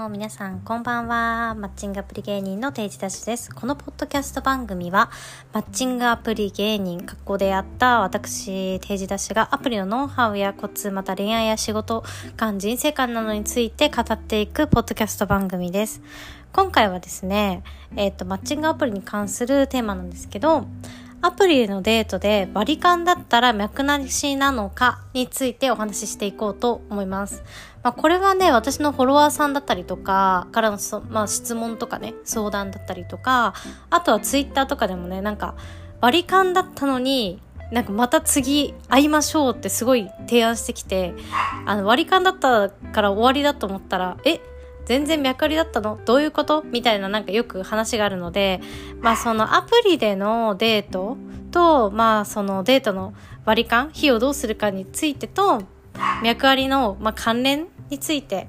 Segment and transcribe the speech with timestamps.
[0.00, 1.54] も皆さんこんばんは。
[1.54, 3.54] マッチングアプリ芸人の定時出しです。
[3.54, 5.10] このポッドキャスト番組は、
[5.52, 12.02] マッチングアプリ芸人、格好であった私、定時出しがアプリのノウハウやコツ、また恋愛や仕事
[12.38, 16.00] 観、人生観などについて語っていくポッドキャスト番組です。
[16.54, 17.62] 今回はですね、
[17.94, 20.66] えっ、ー、と、マッチングアプリに関するテーマなんですけど、
[21.22, 27.42] アプリでのデートでバリカンだったら脈なしなのかについてお話ししていこうと思います。
[27.82, 30.78] まあ、これはね、私のフォロワーさんだったりとか、からの
[31.08, 33.54] まあ、質問とかね、相談だったりとか、
[33.90, 35.54] あとはツイッターとかでもね、なんか、
[36.00, 37.40] バリカンだったのに、
[37.70, 41.14] なんかまた次会いましょうってすごい提案してきて、
[41.66, 44.40] あの割り勘だったから終わりだと思ったら、え、
[44.86, 45.98] 全然脈ありだったの？
[46.04, 46.62] どういうこと？
[46.62, 48.60] みたいななんかよく話があるので、
[49.00, 51.16] まあそのアプリでのデート
[51.50, 55.62] と、まあそのデートの割り勘、費用どうするかについてと、
[56.22, 58.48] 脈ありの、まあ、関連について、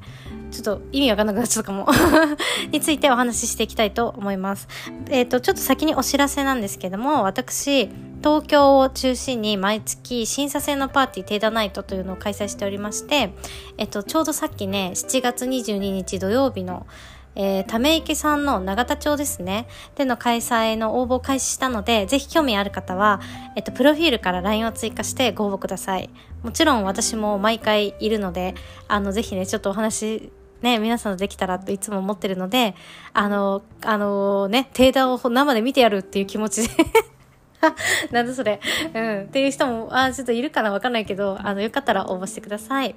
[0.52, 1.88] ちょっと意味わかんなくなっちゃったかも。
[2.72, 4.68] についてお話ししていきたいと思います。
[5.10, 7.90] えっ、ー、と、ちょっと先にお知らせなんですけども、私、
[8.24, 13.34] 東京を中心に毎月審査制のパーティーテーダナイトというのを開催しておりまして、
[13.78, 16.86] えっと、ちょうどさっきね、7月22日土曜日の
[17.36, 19.68] えー、ため池さんの永田町ですね。
[19.96, 23.22] での開催の応募を開始したので、ぜひ興味ある方は、
[23.56, 26.10] えっと、プロフィールから LINE を追加してご応募ください。
[26.44, 28.56] もちろん私も毎回いるので、
[28.88, 32.76] あの、ぜひね、ちょっとお話、ね、皆さんとできたらといつも思ってるので、
[33.14, 36.86] あの、あのね、定談を生で見てやるっていう気持ちで
[38.12, 38.60] なんだそれ。
[38.94, 39.22] うん。
[39.24, 42.96] っていう人も、あ、ちょっといるかなわかんないけど、あの、よかったら応募してください。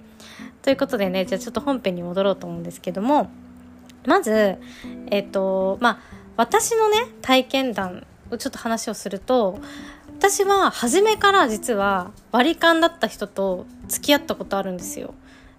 [0.62, 3.30] ということでね、じゃあちょっと本編に戻ろうと思うんですけども、
[4.06, 4.56] まず、
[5.10, 5.98] えっ、と、まあ、
[6.36, 9.58] 私のね、体験談をちょっと話をすると、
[10.18, 15.14] 私は初めから実は割り勘だった人と付き合ったことあるんですよ。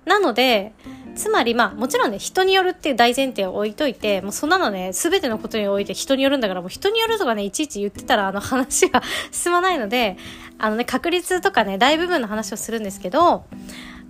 [0.06, 0.74] なので、
[1.16, 9.02] つまりまあもちろんね、人によるっていう大前提を置いといて、もうそんなのね、すべてのことにおいて人によるんだから、もう人によるとかね、いちいち言ってたらあの話が
[9.32, 10.18] 進まないので、
[10.58, 13.46] あのね、確率とかね、大部分の話をするんですけど、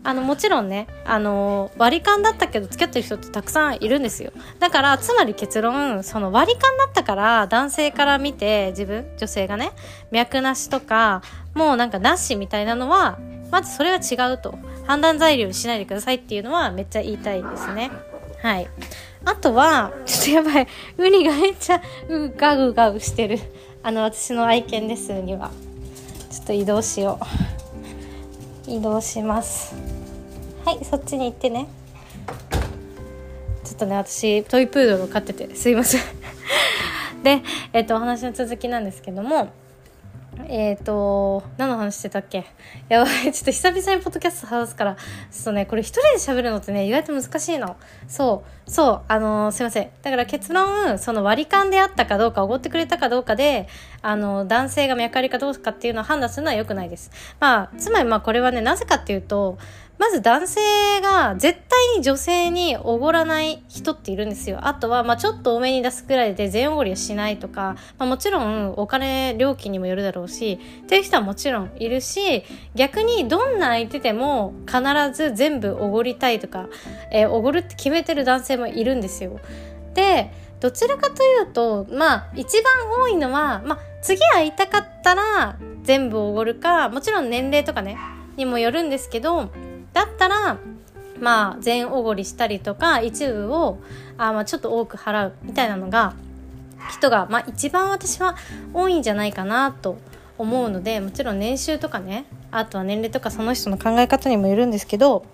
[0.03, 4.31] あの、もちろんね、あの、割り勘だったけど付き合ってる人ってたくさんいるんですよ。
[4.59, 9.71] だから、つまり結論、その割り勘だったから、男性から見て、自分、女性がね、
[10.11, 11.23] 脈なしとか、
[11.55, 13.17] もうなんかなしみたいなのは、
[13.55, 14.59] まずそれは違うと。
[14.85, 17.89] 判断材料にしないでくださいっていうのはめっちゃ言いたいですね。
[18.41, 18.67] はい。
[19.23, 20.67] あとは、ちょっとやばい。
[20.97, 23.39] ウニがめっちゃ、うガグガグしてる。
[23.81, 25.51] あの、私の愛犬です、ウニは。
[26.29, 27.17] ちょっと移動しよ
[28.67, 28.69] う。
[28.69, 29.73] 移動します。
[30.65, 31.67] はい、そっちに行ってね。
[33.63, 36.01] ちょっとね、私、トイプードルを飼ってて、すいません。
[37.23, 37.41] で、
[37.71, 39.47] えっと、お話の続きなんですけども、
[40.47, 42.45] えっ、ー、と、何の話してたっけ？
[42.89, 47.77] やばい、ちょっと久々にポッドキャスト話すから、ちょっとね、これ一人で喋るのってね、意外と難しいの。
[48.07, 49.89] そう、そう、あのー、すいません。
[50.01, 53.67] だから結論、その割り勘であったかどうか、おごってくれたかどうかで、
[54.01, 57.11] あのー、男性が脈ありかどうかっていうのを判断するのは良くないです。
[57.39, 59.57] まあ、つまりまあこれはね、なぜかっていうと、
[60.05, 60.61] まず男性
[61.01, 64.59] が絶対に女性におごらない人っているんですよ。
[64.61, 72.43] あとは、まあちょっと多めに出すくらいで全おごりはしないとか、まあもちろんお金料金にもよるだろうし、っていう人はもちろんいるし、
[72.75, 76.69] 逆にどんな相手でも必ず全部おごりたいとか、
[77.11, 79.39] えー、おごるって決めてる男性もいるんですよ。
[79.95, 80.29] で、
[80.59, 82.73] どちらかというと、まあ一番
[83.03, 87.97] 多いのは、まあ次会いたかったら全部おごるか、もちろん年齢とかね、
[88.37, 89.49] にもよるんですけど、
[89.95, 90.59] だったら
[91.19, 93.79] まあ全おごりしたりとか一部を
[94.17, 96.13] あまあちょっと多く払うみたいなのが
[96.91, 98.35] 人が、まあ、一番私は
[98.73, 99.97] 多いんじゃないかなと
[100.37, 105.25] 思うのでもちろん年収とかねあとは年齢とかその人の考え方にもよるんですけど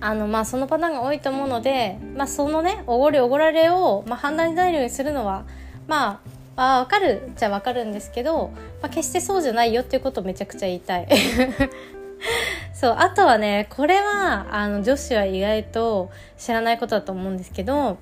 [0.00, 5.46] あのまあそのパターンが多いと思うので、まあ、そのねおごりおごられを、まあ、判断材料にするのは
[5.88, 6.20] ま
[6.56, 8.50] ああ分かるじゃ分かるんですけど、
[8.82, 11.08] まあ、決してそうじゃないよっていうことをめちゃくちゃ言いたい。
[12.80, 17.98] そう、あとはね、これは、あの、女子は意外と知らないことだと思うんですけど、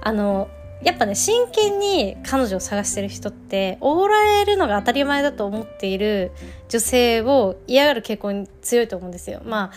[0.00, 0.48] あの、
[0.82, 6.32] やっぱね、真剣に彼女を探してる人って、おごられるのが当たり前だと思っている
[6.68, 9.42] 女性を嫌がる傾向に強いと思うんですよ。
[9.44, 9.70] まあ、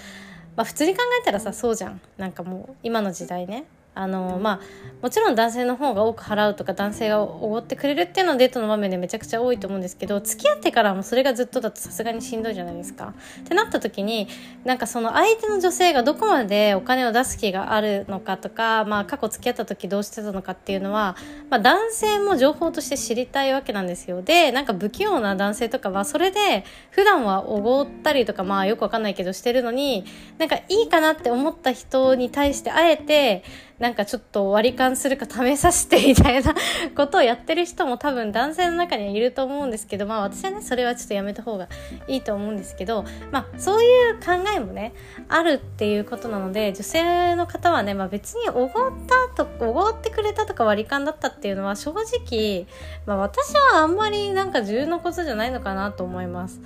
[0.55, 2.01] まあ普通に考えたらさ、そうじゃん。
[2.17, 3.65] なんかもう、今の時代ね。
[3.99, 4.59] あのまあ
[5.01, 13.13] もちろん男性の方が多く払うとか男性がおごってくれるっていうのはデートの場面でめちゃくちゃ多いと思うんですけど付き合ってからもそれがずっとだとさすがにしんどいじゃないですか。
[13.41, 14.27] ってなった時に
[14.63, 21.15] なんかその相手の女性がどこまでお金を出す気があるのかとか、まあ、過去付き合った時どうしてたのかっていうのは、
[21.49, 24.21] まあ、男性も情報として知りたいわけなんですよ。
[24.21, 30.05] でなんか不器用な男性とかはそれで普段はおごったりとかまあよくわかんないけどしてるのに
[30.37, 33.43] なんかいいかなって思った人に対してあえて
[33.79, 36.53] なんかちょっと割り勘するか試させてみたいな
[36.95, 41.69] ことをやってる人も多分男性の中にはいると思うんですけど、まあ私はね、それはちょっとやめた方が
[42.07, 44.93] いいと思うんですけど、まあそういう考えもね、
[45.29, 48.91] あるっていうことなので、女性の方はね、まあ別におごっ
[49.35, 52.67] たと、おごってくれたとか割り勘だったっていうのは正直、
[53.05, 56.59] まあ私はあんまりなんか重要なことじゃないのかなと思います。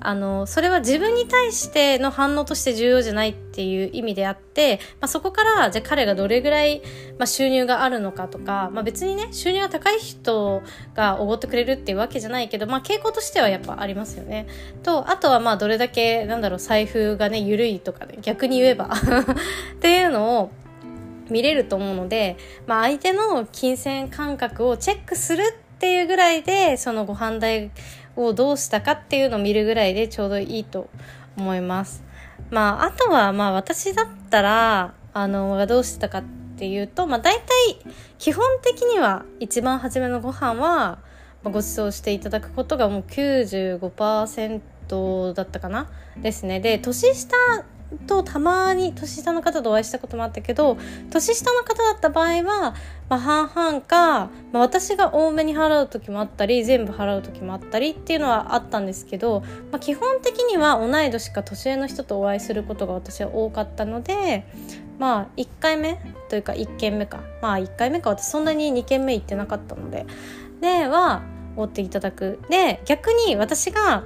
[0.00, 6.82] あの、それは自分に対しての反応として重要じゃないっていう意味であって、まあ、そこから、じゃあ彼がどれぐらい、
[7.18, 10.62] まあ、収入があるのかとか、まあ、別にね、収入が高い人
[10.94, 14.46] がおごってくれるっていうわけじゃないけど、まあ、傾向としてはやっぱありますよね。
[14.82, 20.50] と、あとはまあ、どれだけ、なんだろう、財布がね、緩いとかね、逆に言えば っていうのを、
[21.30, 22.36] 見れると思うので、
[22.66, 25.42] まあ、相手の金銭感覚をチェックする
[25.76, 27.70] っていうぐらいで、そのご飯代
[28.18, 30.88] をどうしたかっていうのを見るぐらいでちょうどいいと
[31.36, 32.02] 思います。
[32.50, 36.24] まあ、あとは、まあ、私だったら、あの、どうしたかっ
[36.56, 37.44] ていうと、まあ、大体、
[38.18, 40.98] 基本的には、一番初めのご飯は、
[41.44, 45.88] ご馳走していただくことがもう95%だったかな？
[46.16, 46.60] ですね。
[46.60, 47.36] で、年下
[48.06, 50.76] とたまに年下の方とお会いしたこともあったけど
[51.10, 52.74] 年下の方だった場合は、
[53.08, 59.40] まあ、半々か、まあ、私が多めに払う時もあったり全部払う時もあったりっていうのはあったんですけど、
[59.72, 64.44] まあ、基本的には同い年か年上の人とお会いすることが私は多かったので
[64.98, 67.20] まあ1回目というか1軒目か。
[67.40, 70.06] まあ1回目か私そんなに2軒目行ってなかったので。
[70.60, 71.22] では
[71.56, 72.40] 追っていただく。
[72.50, 74.04] で逆に私が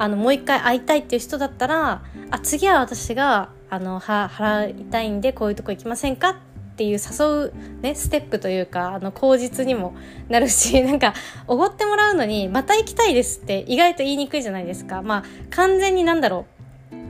[0.00, 6.36] あのもう一回会いたいっていう人だったらあ次は私があのは払いたいんでこういうとこ行きませんかっ
[6.76, 9.94] ていう誘う、ね、ステップというかあの口実にも
[10.30, 11.12] なるし なんか
[11.46, 15.02] おごってもらうのにまた行きたいですって意外と言いにくいじゃないですか。
[15.02, 16.46] まあ完全になんだろ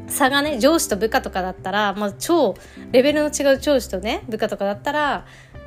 [0.08, 2.56] う差がね上司と部下とかだったら、まあ、超
[2.90, 5.26] レベルの違う上司とね部下とかだったら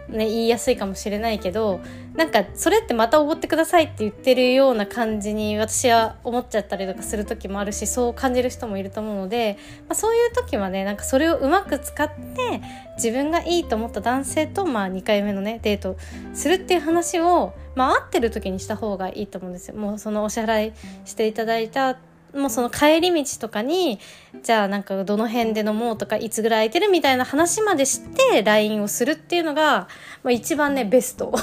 [0.09, 1.79] ね、言いやすいかもしれないけど
[2.15, 9.57] なんかそれってまたおごってくださいって言ってるような感じに私は思っちゃったりとかする時もあるしそう感じる人もいると思うので、
[9.87, 12.61] まあ、そういう時はねなんかそれをうまく使って
[12.95, 15.97] 自分がいいと思った男性と、まあ、2回目のねデート
[16.33, 19.75] するっていう話を、まあ、会ってる時にした方がいいと思うんですよ。
[19.75, 20.73] もうそのお支払い
[21.05, 21.97] していただいた
[22.33, 23.99] もうその帰り道とかに
[24.41, 29.87] じゃあなんかどの辺で飲もうとかいつぐらい空いてるみたいな話までして LINE をするっていうのが、
[30.23, 31.33] まあ、一番ねベスト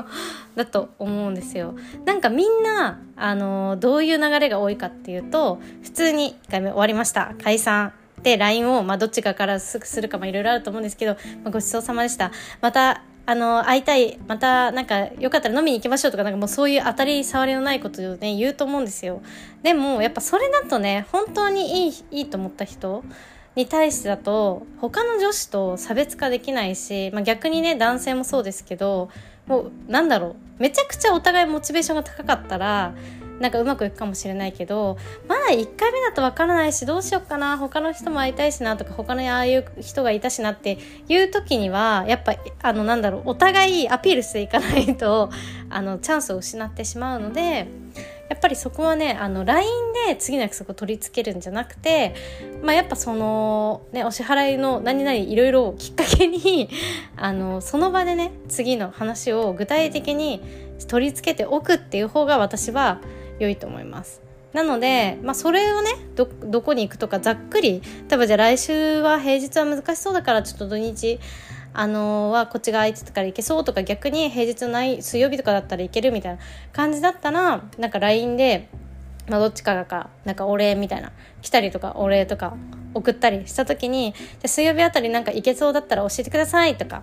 [0.54, 1.74] だと思うんですよ。
[2.04, 7.92] なんかみんなあのどういう流れが多いかっていうと普通に1回目終わりました解散
[8.22, 11.12] で LINE を、まあ、どっちかからすぐするかいろいろあると思うんですけど、
[11.42, 19.22] まあ、ごちそうさまでしたまたあの、会いたい、また、なんか、よかったら飲みに行きましょうとか、なんかもうそういう当たり障りのないことをね、言うと思うんですよ。
[19.62, 23.02] でも、やっぱそれだとね、本当にいい、いいと思った人
[23.54, 29.08] に対してだと、他の女子と差別化できないし、まあ逆にね、男性もそうですけど、
[29.46, 32.94] もう、なんだろう、めちゃくちゃお互いモチベーションが高かったら、
[33.40, 34.96] なんかうまくいくかもしれないけど
[35.28, 40.78] まだ1回目だとわからないしどうしようかな他の人も会いたいしなとか他のああいう人がいたしなって
[41.08, 45.30] いう時にはやっぱあのなんだろうお互いアピールしていかないと
[45.70, 47.66] あのチャンスを失ってしまうので
[48.28, 49.68] やっぱりそこはねあの LINE
[50.08, 52.14] で次の約束を取り付けるんじゃなくて、
[52.62, 56.70] まあ、やっぱその、ね、お支払いの何々いろいろきっかけに
[57.16, 60.40] あのその場でね次の話を具体的に
[60.88, 63.00] 取り付けておくっていう方が私は
[63.38, 64.22] 良いと思います。
[64.52, 71.18] なので、まあ、それをねどどこに行くとかざっくり例えばじゃあ来週は平日は難しそうだからちょっと土日
[71.72, 76.38] あのー、はこっちが空いてたから行けそうとか逆に平日のない水曜日とかだったら行けるみたいな
[76.72, 78.68] 感じだったらなんか LINE で、
[79.28, 81.10] まあ、どっちかがかなんかお礼みたいな
[81.42, 82.56] 来たりとかお礼とか
[82.94, 87.02] 送ったりした時にじゃ水曜日あたりなんか行けそうだったら教えてくださいとか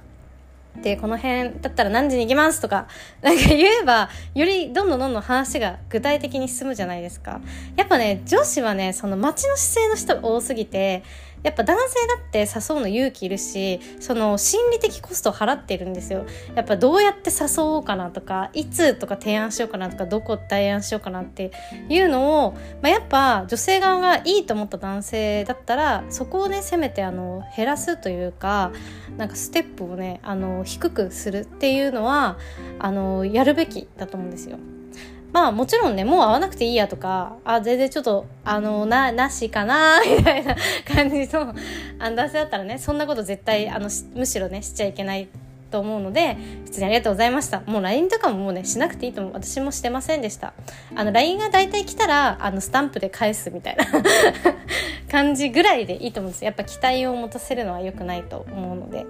[0.82, 2.88] で、この辺だったら何時に行きますとか、
[3.22, 7.42] なんか言えば、よりどんどんどんどん話が具体的に進むじゃないですか。
[7.76, 11.04] やっぱね、女子はね、その街の姿勢の人が多すぎて、
[11.44, 21.52] やっぱ男性だって誘うの勇気いるしその心理的コストを払ってるんですよやっぱどうやって誘おうかなとかいつとか提案しようかなとかどこ提案しようかなって
[21.90, 28.72] いうのを、まあ、やっぱ女性側がいいと思った男性だったらそこをねせめてあの減らすというか
[29.18, 32.38] なんかステップをねあの低くするっていうのは
[32.80, 34.58] あのやるべきだと思うんですよ。
[35.32, 41.54] まあもちろんね、もう会わなくていいやとか、あ、全然ちょっと、あの、な、なしかな、 みたいな感じの、
[42.00, 45.30] あの男性だったらね、そんなこと絶対、あの、むしろね、しちゃいけない
[45.72, 47.62] と思うので普通にありがとうございました。
[47.62, 49.34] もう LINE とかももうねしなくていいと思う。
[49.34, 50.54] 私もしてませんでした。
[50.96, 53.86] あの LINE が大体来たらあのスタンプで返すみたいな
[55.10, 56.46] 感じぐらいでいいと思うんです。
[56.46, 59.06] やっぱ期待を持たせるのは良くないと思うので。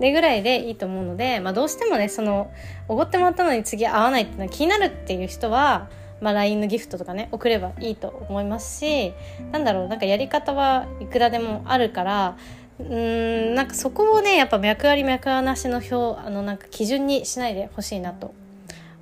[0.00, 2.50] でぐらいでいいと思うので、まあ、どうしてもねその
[2.86, 5.88] おごってもらったのに次会わないっていうのは気になるっていう人は
[6.20, 9.12] まあ、LINE のギフトとかね送ればいいと思いますし
[9.52, 12.36] なんだろうなんかやり方はいくらでもあるから
[12.78, 18.34] うんなんかそこをねやっぱ脈あり脈あなしの表あのなんか基準にしないでほしいなと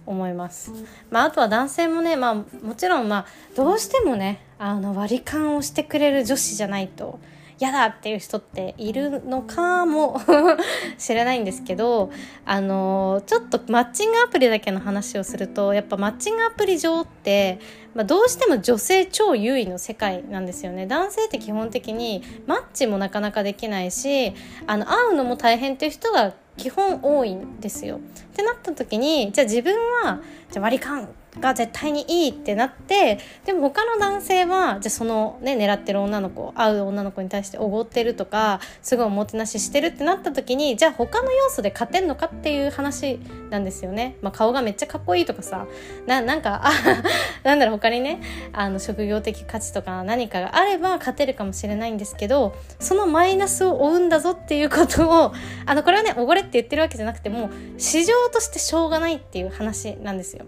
[0.07, 0.71] 思います。
[1.11, 3.27] まあ、あとは男性もね、まあ、もちろんまあ
[3.57, 7.19] どうしてもねあの割り勘をしてくれる女子じゃないと
[7.59, 10.21] 嫌だっていう人っているのかも
[10.99, 12.11] しれないんですけど
[12.45, 17.61] あのちょっとマッチングアプリだけの話をするとやっぱマッチングアプリ上って、
[17.95, 24.35] まあ、どうしても女性超優位の世界なんですよね男性って基本的にマッチもなかなかできないし
[24.67, 27.97] あの会うのも大変っていう人が基本多いんですよ。
[27.97, 28.01] っ
[28.37, 30.21] てなった時にじゃあ自分は
[30.51, 31.09] じゃ割り勘
[31.41, 43.19] が絶対にいいってなってでも他の男性はじゃあそのね狙ってる女の子会う女の子に対しておごってるとかすごいおもてなししてるってなった時にじゃあ他の要素で勝てんのかっていう話
[43.51, 44.17] なんですよね。
[44.23, 45.67] まあ、顔がめっちゃかっこいいとかさ
[46.07, 46.71] ななんかあ
[47.43, 48.21] なんだろう他にね
[48.53, 55.33] あの職業的価値とか何かがあれば勝てるかもしれないんですけどそのマイナスを負うんだぞっていうことを
[55.67, 60.47] あのこれはねおごれって言ってるわけじゃなくても市場としてしょうがないっていう話なんですよ。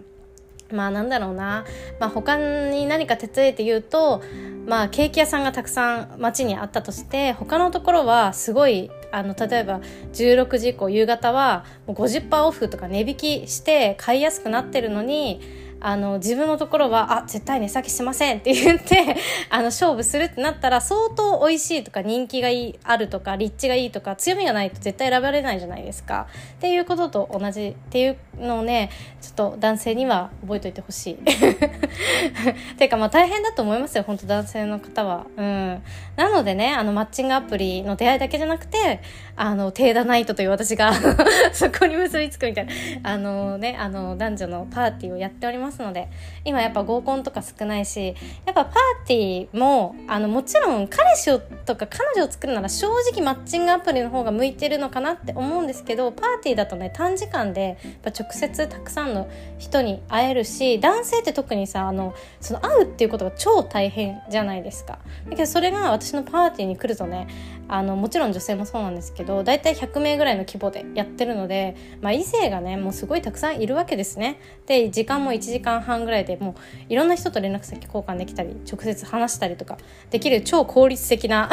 [0.73, 1.65] まあなんだろうな、
[2.01, 4.23] まあ、他に何か手伝えて言うと、
[4.67, 9.81] まあ、ケーキ屋さんがたくさん街にあったとして他のところはすごいあの例えば
[10.13, 15.41] 16時以降夕方はもう50%オフとか値引きして買いやすくなってるのに
[15.87, 19.17] あの自分のところはあ絶対値下げしませんって言って
[19.51, 26.27] あの勝負するってなったら相当美味しいとか人気がいいあるとか立地がいいとか強みがないと絶対選ばれないじゃないですか。
[26.55, 28.91] っていうことと同じっていうのをね
[29.23, 31.15] ちょっと男性には覚えておいてほしい。
[31.15, 31.19] っ
[32.77, 35.27] ていうかまあ大変だと思いますよ本当男性の方は。
[35.37, 35.83] うん。
[36.17, 39.01] なのでねあのマッチングアプリの出会いだけじゃなくて
[39.37, 40.93] あのテーダナイトという私が
[41.55, 42.73] そこに結びつくみたいな。
[43.05, 45.76] あのねあの男女のパーティーをやっております。
[45.83, 46.09] ので
[46.45, 48.15] 今やっぱ合コンとか少ないし
[48.45, 59.29] やっぱパーティーもあのもちろん彼氏をとか彼女を作るなら正直マッチングアプリの方が向いてるのかなって思うんですけどパーティーだとね短時間でやっぱ直接たくさんの
[59.59, 64.99] 人に会えるし男性って特にさあのその会うっていうことが超大変じゃないですか。
[65.29, 67.27] だけどそれが私のパーティーに来るとね
[67.69, 74.41] あのもちろん女性もそうなんですけど大体100名ぐらいの規模でやってるので、まあ、異性がねもうすごいたくさんいるわけですね。
[74.67, 76.55] で時間も1時時間半ぐらいでもう
[76.93, 79.79] いろんな人と連絡先交換できたり直接話したりとか
[80.11, 81.49] できる超効率的な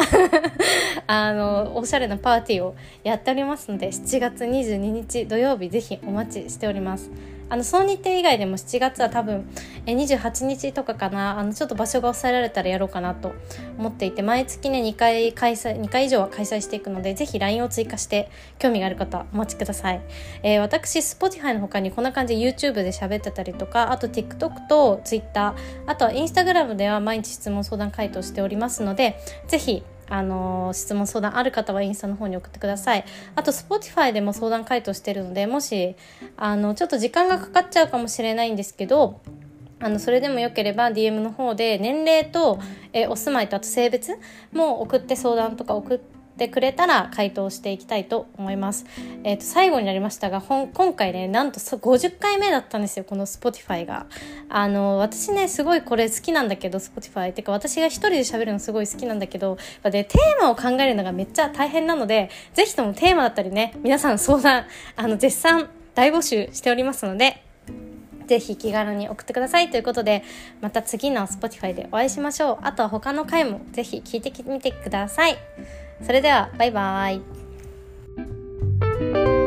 [1.06, 7.33] あのおしゃれなパーティーをやっておりますので7月22日土曜日ぜひお待ちしております。
[7.48, 9.48] あのその日程以外でも7月は多分
[9.86, 11.38] え28日とかかな。
[11.38, 13.34] あのちょっと場所が抑えられたらやろうかなと
[13.78, 20.00] 思っていて毎月ね2回開催2回以上は開催していくのでぜひ LINE を追加して興味がある方お待ちください、
[20.42, 25.54] えー、私 Spotify の他にこんな感じで YouTube で喋ってたりとかあと TikTok と Twitter
[25.86, 33.04] あとは Instagram では毎日質問相談回答しておりますのでぜひあの質問相談ある方はインスタの方に送ってください。
[33.34, 35.96] あと Spotify でも相談回答してるのでもし
[36.36, 39.20] あのちょっと時間がかかっちゃうかもしれないんですけど
[39.80, 42.58] あのそれでもよければ DM の方で年齢と、
[42.92, 44.12] えお住まいとあと性別
[44.52, 48.84] も送って相談とか送ってってくれたら回答していきたいと思います。
[49.22, 54.06] えっ、ー、と、最後になりましたが、今回ね、なんと50回目だったんですよ、この Spotify が。
[54.48, 57.32] あの、私ね、すごいこれ好きなんだけど、Spotify。
[57.32, 67.44] てか、私が一人で喋るのすごい好きなんだけど、で、テーマを考えるのがめっちゃ大変なので、ぜひともテーマだったりね、皆さん相談、あの、絶賛大募集しておりますので、
[68.26, 70.24] ぜひ気軽に送ってくださいということで、
[70.60, 72.58] また次の Spotify でお会いしましょう。
[72.62, 75.36] あとは他の回もぜひ聞いてみてください。
[76.02, 77.18] それではバイバー
[79.40, 79.43] イ。